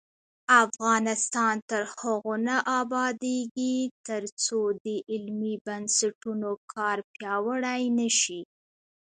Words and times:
افغانستان 0.63 1.55
تر 1.69 1.83
هغو 1.97 2.33
نه 2.47 2.57
ابادیږي، 2.81 3.75
ترڅو 4.07 4.59
د 4.85 4.87
علمي 5.11 5.53
بنسټونو 5.65 6.49
کار 6.73 6.97
پیاوړی 7.13 7.83
نشي. 7.99 8.41